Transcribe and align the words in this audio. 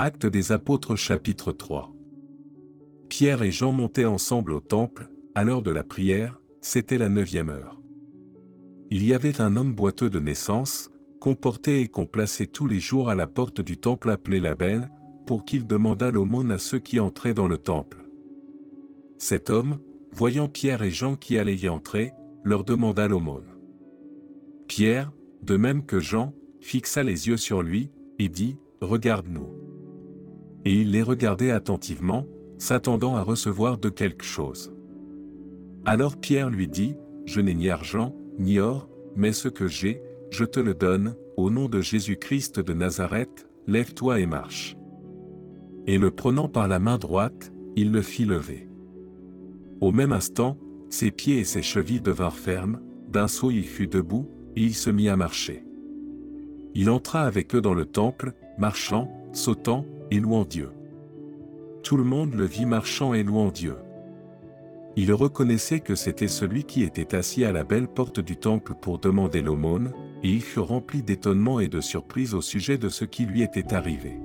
Actes 0.00 0.26
des 0.26 0.52
apôtres 0.52 0.94
chapitre 0.94 1.50
3. 1.50 1.92
Pierre 3.08 3.42
et 3.42 3.50
Jean 3.50 3.72
montaient 3.72 4.04
ensemble 4.04 4.52
au 4.52 4.60
temple, 4.60 5.10
à 5.34 5.42
l'heure 5.42 5.60
de 5.60 5.72
la 5.72 5.82
prière, 5.82 6.40
c'était 6.60 6.98
la 6.98 7.08
neuvième 7.08 7.48
heure. 7.48 7.82
Il 8.92 9.04
y 9.04 9.12
avait 9.12 9.40
un 9.40 9.56
homme 9.56 9.74
boiteux 9.74 10.08
de 10.08 10.20
naissance, 10.20 10.92
qu'on 11.20 11.34
portait 11.34 11.80
et 11.80 11.88
qu'on 11.88 12.06
plaçait 12.06 12.46
tous 12.46 12.68
les 12.68 12.78
jours 12.78 13.10
à 13.10 13.16
la 13.16 13.26
porte 13.26 13.60
du 13.60 13.76
temple 13.76 14.10
appelé 14.10 14.38
la 14.38 14.54
Belle, 14.54 14.88
pour 15.26 15.44
qu'il 15.44 15.66
demandât 15.66 16.12
l'aumône 16.12 16.52
à 16.52 16.58
ceux 16.58 16.78
qui 16.78 17.00
entraient 17.00 17.34
dans 17.34 17.48
le 17.48 17.58
temple. 17.58 18.08
Cet 19.18 19.50
homme, 19.50 19.80
voyant 20.12 20.46
Pierre 20.46 20.84
et 20.84 20.92
Jean 20.92 21.16
qui 21.16 21.38
allaient 21.38 21.56
y 21.56 21.68
entrer, 21.68 22.12
leur 22.44 22.62
demanda 22.62 23.08
l'aumône. 23.08 23.52
Pierre, 24.68 25.10
de 25.42 25.56
même 25.56 25.84
que 25.84 25.98
Jean, 25.98 26.34
fixa 26.60 27.02
les 27.02 27.26
yeux 27.26 27.36
sur 27.36 27.62
lui, 27.62 27.90
et 28.20 28.28
dit, 28.28 28.58
Regarde-nous. 28.80 29.57
Et 30.68 30.74
il 30.74 30.90
les 30.90 31.02
regardait 31.02 31.50
attentivement, 31.50 32.26
s'attendant 32.58 33.16
à 33.16 33.22
recevoir 33.22 33.78
de 33.78 33.88
quelque 33.88 34.26
chose. 34.26 34.70
Alors 35.86 36.18
Pierre 36.18 36.50
lui 36.50 36.68
dit, 36.68 36.94
Je 37.24 37.40
n'ai 37.40 37.54
ni 37.54 37.70
argent, 37.70 38.14
ni 38.38 38.58
or, 38.58 38.86
mais 39.16 39.32
ce 39.32 39.48
que 39.48 39.66
j'ai, 39.66 40.02
je 40.28 40.44
te 40.44 40.60
le 40.60 40.74
donne, 40.74 41.16
au 41.38 41.48
nom 41.48 41.70
de 41.70 41.80
Jésus-Christ 41.80 42.60
de 42.60 42.74
Nazareth, 42.74 43.48
lève-toi 43.66 44.20
et 44.20 44.26
marche. 44.26 44.76
Et 45.86 45.96
le 45.96 46.10
prenant 46.10 46.50
par 46.50 46.68
la 46.68 46.78
main 46.78 46.98
droite, 46.98 47.50
il 47.74 47.90
le 47.90 48.02
fit 48.02 48.26
lever. 48.26 48.68
Au 49.80 49.90
même 49.90 50.12
instant, 50.12 50.58
ses 50.90 51.10
pieds 51.10 51.38
et 51.38 51.44
ses 51.44 51.62
chevilles 51.62 52.02
devinrent 52.02 52.36
fermes, 52.36 52.82
d'un 53.08 53.26
saut 53.26 53.50
il 53.50 53.64
fut 53.64 53.86
debout, 53.86 54.28
et 54.54 54.64
il 54.64 54.74
se 54.74 54.90
mit 54.90 55.08
à 55.08 55.16
marcher. 55.16 55.64
Il 56.74 56.90
entra 56.90 57.22
avec 57.22 57.54
eux 57.54 57.62
dans 57.62 57.72
le 57.72 57.86
temple, 57.86 58.34
marchant, 58.58 59.10
sautant, 59.32 59.86
et 60.10 60.20
louant 60.20 60.44
Dieu. 60.44 60.70
Tout 61.82 61.96
le 61.96 62.04
monde 62.04 62.34
le 62.34 62.44
vit 62.44 62.66
marchant 62.66 63.14
et 63.14 63.22
louant 63.22 63.50
Dieu. 63.50 63.76
Il 64.96 65.12
reconnaissait 65.12 65.80
que 65.80 65.94
c'était 65.94 66.28
celui 66.28 66.64
qui 66.64 66.82
était 66.82 67.14
assis 67.14 67.44
à 67.44 67.52
la 67.52 67.62
belle 67.64 67.88
porte 67.88 68.20
du 68.20 68.36
temple 68.36 68.74
pour 68.80 68.98
demander 68.98 69.42
l'aumône, 69.42 69.92
et 70.24 70.30
il 70.30 70.42
fut 70.42 70.58
rempli 70.58 71.02
d'étonnement 71.02 71.60
et 71.60 71.68
de 71.68 71.80
surprise 71.80 72.34
au 72.34 72.40
sujet 72.40 72.78
de 72.78 72.88
ce 72.88 73.04
qui 73.04 73.24
lui 73.24 73.42
était 73.42 73.74
arrivé. 73.74 74.18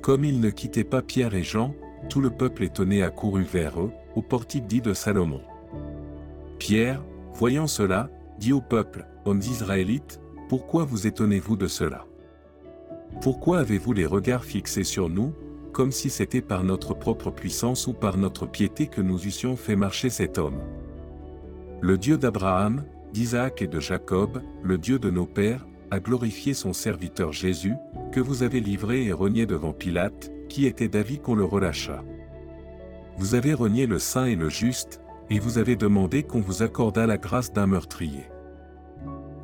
Comme 0.00 0.24
il 0.24 0.40
ne 0.40 0.48
quittait 0.48 0.84
pas 0.84 1.02
Pierre 1.02 1.34
et 1.34 1.42
Jean, 1.42 1.74
tout 2.08 2.20
le 2.20 2.30
peuple 2.30 2.64
étonné 2.64 3.02
accourut 3.02 3.42
vers 3.42 3.80
eux, 3.80 3.90
au 4.16 4.22
portique 4.22 4.66
dit 4.66 4.80
de 4.80 4.94
Salomon. 4.94 5.42
Pierre, 6.58 7.04
voyant 7.34 7.66
cela, 7.66 8.08
dit 8.38 8.52
au 8.52 8.60
peuple, 8.60 9.06
Hommes 9.26 9.42
israélites, 9.42 10.20
pourquoi 10.48 10.84
vous 10.84 11.06
étonnez-vous 11.06 11.56
de 11.56 11.68
cela? 11.68 12.07
Pourquoi 13.20 13.58
avez-vous 13.58 13.92
les 13.92 14.06
regards 14.06 14.44
fixés 14.44 14.84
sur 14.84 15.08
nous, 15.08 15.32
comme 15.72 15.92
si 15.92 16.10
c'était 16.10 16.40
par 16.40 16.64
notre 16.64 16.94
propre 16.94 17.30
puissance 17.30 17.86
ou 17.86 17.92
par 17.92 18.16
notre 18.16 18.46
piété 18.46 18.86
que 18.86 19.00
nous 19.00 19.26
eussions 19.26 19.56
fait 19.56 19.76
marcher 19.76 20.10
cet 20.10 20.38
homme? 20.38 20.60
Le 21.80 21.98
Dieu 21.98 22.16
d'Abraham, 22.16 22.84
d'Isaac 23.12 23.62
et 23.62 23.66
de 23.66 23.80
Jacob, 23.80 24.42
le 24.62 24.78
Dieu 24.78 24.98
de 24.98 25.10
nos 25.10 25.26
pères, 25.26 25.66
a 25.90 26.00
glorifié 26.00 26.54
son 26.54 26.72
serviteur 26.72 27.32
Jésus, 27.32 27.74
que 28.12 28.20
vous 28.20 28.42
avez 28.42 28.60
livré 28.60 29.04
et 29.04 29.12
renié 29.12 29.46
devant 29.46 29.72
Pilate, 29.72 30.30
qui 30.48 30.66
était 30.66 30.88
d'avis 30.88 31.18
qu'on 31.18 31.34
le 31.34 31.44
relâchât. 31.44 32.04
Vous 33.16 33.34
avez 33.34 33.54
renié 33.54 33.86
le 33.86 33.98
saint 33.98 34.26
et 34.26 34.36
le 34.36 34.48
juste, 34.48 35.00
et 35.30 35.38
vous 35.38 35.58
avez 35.58 35.76
demandé 35.76 36.22
qu'on 36.22 36.40
vous 36.40 36.62
accordât 36.62 37.06
la 37.06 37.18
grâce 37.18 37.52
d'un 37.52 37.66
meurtrier. 37.66 38.24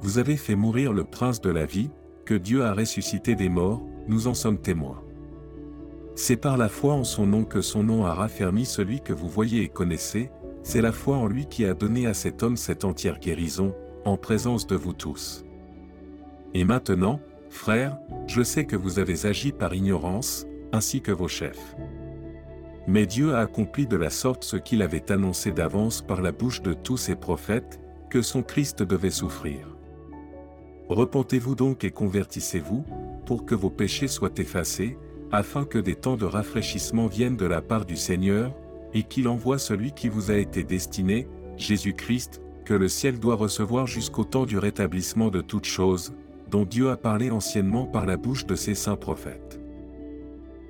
Vous 0.00 0.18
avez 0.18 0.36
fait 0.36 0.54
mourir 0.54 0.92
le 0.92 1.04
prince 1.04 1.40
de 1.40 1.50
la 1.50 1.66
vie, 1.66 1.90
que 2.24 2.34
Dieu 2.34 2.64
a 2.64 2.74
ressuscité 2.74 3.34
des 3.34 3.48
morts, 3.48 3.82
nous 4.08 4.26
en 4.26 4.34
sommes 4.34 4.58
témoins. 4.58 5.02
C'est 6.16 6.36
par 6.36 6.56
la 6.56 6.68
foi 6.68 6.94
en 6.94 7.04
son 7.04 7.26
nom 7.26 7.44
que 7.44 7.60
son 7.60 7.82
nom 7.82 8.04
a 8.06 8.14
raffermi 8.14 8.64
celui 8.64 9.00
que 9.00 9.12
vous 9.12 9.28
voyez 9.28 9.62
et 9.62 9.68
connaissez, 9.68 10.30
c'est 10.62 10.80
la 10.80 10.92
foi 10.92 11.16
en 11.16 11.26
lui 11.26 11.46
qui 11.46 11.64
a 11.66 11.74
donné 11.74 12.06
à 12.06 12.14
cet 12.14 12.42
homme 12.42 12.56
cette 12.56 12.84
entière 12.84 13.18
guérison, 13.18 13.74
en 14.04 14.16
présence 14.16 14.66
de 14.66 14.76
vous 14.76 14.92
tous. 14.92 15.44
Et 16.54 16.64
maintenant, 16.64 17.20
frères, 17.50 17.98
je 18.26 18.42
sais 18.42 18.64
que 18.64 18.76
vous 18.76 18.98
avez 18.98 19.26
agi 19.26 19.52
par 19.52 19.74
ignorance, 19.74 20.46
ainsi 20.72 21.00
que 21.00 21.12
vos 21.12 21.28
chefs. 21.28 21.76
Mais 22.86 23.06
Dieu 23.06 23.34
a 23.34 23.40
accompli 23.40 23.86
de 23.86 23.96
la 23.96 24.10
sorte 24.10 24.44
ce 24.44 24.56
qu'il 24.56 24.82
avait 24.82 25.10
annoncé 25.10 25.52
d'avance 25.52 26.02
par 26.02 26.22
la 26.22 26.32
bouche 26.32 26.62
de 26.62 26.74
tous 26.74 26.96
ses 26.96 27.16
prophètes, 27.16 27.80
que 28.10 28.22
son 28.22 28.42
Christ 28.42 28.82
devait 28.82 29.10
souffrir. 29.10 29.74
Repentez-vous 30.88 31.54
donc 31.54 31.84
et 31.84 31.90
convertissez-vous, 31.90 32.84
pour 33.26 33.46
que 33.46 33.54
vos 33.54 33.70
péchés 33.70 34.08
soient 34.08 34.34
effacés, 34.36 34.98
afin 35.32 35.64
que 35.64 35.78
des 35.78 35.94
temps 35.94 36.16
de 36.16 36.26
rafraîchissement 36.26 37.06
viennent 37.06 37.36
de 37.36 37.46
la 37.46 37.62
part 37.62 37.86
du 37.86 37.96
Seigneur, 37.96 38.52
et 38.92 39.02
qu'il 39.02 39.28
envoie 39.28 39.58
celui 39.58 39.92
qui 39.92 40.08
vous 40.08 40.30
a 40.30 40.36
été 40.36 40.62
destiné, 40.62 41.26
Jésus-Christ, 41.56 42.40
que 42.64 42.74
le 42.74 42.88
ciel 42.88 43.18
doit 43.18 43.34
recevoir 43.34 43.86
jusqu'au 43.86 44.24
temps 44.24 44.46
du 44.46 44.58
rétablissement 44.58 45.28
de 45.28 45.40
toutes 45.40 45.66
choses, 45.66 46.14
dont 46.50 46.64
Dieu 46.64 46.90
a 46.90 46.96
parlé 46.96 47.30
anciennement 47.30 47.86
par 47.86 48.06
la 48.06 48.16
bouche 48.16 48.46
de 48.46 48.54
ses 48.54 48.74
saints 48.74 48.96
prophètes. 48.96 49.60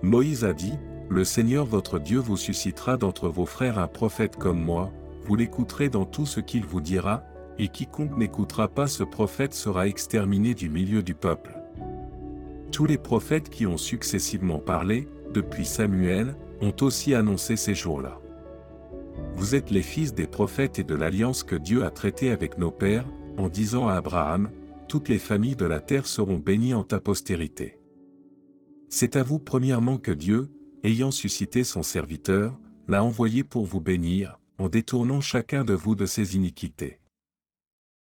Moïse 0.03 0.45
a 0.45 0.53
dit, 0.53 0.75
Le 1.09 1.25
Seigneur 1.25 1.67
votre 1.67 1.99
Dieu 1.99 2.19
vous 2.19 2.37
suscitera 2.37 2.97
d'entre 2.97 3.29
vos 3.29 3.47
frères 3.47 3.79
un 3.79 3.89
prophète 3.89 4.37
comme 4.37 4.63
moi, 4.63 4.91
vous 5.25 5.37
l'écouterez 5.37 5.89
dans 5.89 6.05
tout 6.05 6.27
ce 6.27 6.41
qu'il 6.41 6.65
vous 6.65 6.81
dira, 6.81 7.25
et 7.59 7.69
quiconque 7.69 8.16
n'écoutera 8.16 8.69
pas 8.69 8.87
ce 8.87 9.04
prophète 9.04 9.54
sera 9.54 9.87
exterminé 9.87 10.54
du 10.54 10.69
milieu 10.69 11.03
du 11.03 11.15
peuple. 11.15 11.54
Tous 12.72 12.87
les 12.87 12.98
prophètes 12.98 13.50
qui 13.50 13.66
ont 13.66 13.76
successivement 13.76 14.59
parlé, 14.59 15.06
depuis 15.32 15.65
Samuel, 15.65 16.34
ont 16.60 16.75
aussi 16.81 17.15
annoncé 17.15 17.56
ces 17.56 17.75
jours-là. 17.75 18.20
Vous 19.37 19.54
êtes 19.54 19.70
les 19.70 19.82
fils 19.82 20.15
des 20.15 20.26
prophètes 20.26 20.78
et 20.78 20.84
de 20.84 20.94
l'alliance 20.94 21.44
que 21.44 21.56
Dieu 21.56 21.84
a 21.84 21.91
traitée 21.91 22.31
avec 22.31 22.59
nos 22.59 22.70
pères, 22.70 23.06
en 23.37 23.48
disant 23.48 23.88
à 23.88 23.94
Abraham, 23.94 24.50
Toutes 24.88 25.09
les 25.09 25.19
familles 25.19 25.56
de 25.56 25.65
la 25.65 25.81
terre 25.81 26.06
seront 26.06 26.38
bénies 26.38 26.75
en 26.75 26.84
ta 26.84 27.00
postérité. 27.00 27.78
C'est 28.88 29.16
à 29.16 29.22
vous 29.22 29.38
premièrement 29.38 29.98
que 29.98 30.12
Dieu, 30.12 30.50
ayant 30.84 31.10
suscité 31.10 31.65
son 31.65 31.82
serviteur, 31.82 32.59
l'a 32.86 33.03
envoyé 33.03 33.44
pour 33.44 33.65
vous 33.65 33.81
bénir, 33.81 34.38
en 34.59 34.69
détournant 34.69 35.21
chacun 35.21 35.65
de 35.65 35.75
vous 35.75 35.94
de 35.94 36.06
ses 36.06 36.36
iniquités. 36.36 37.00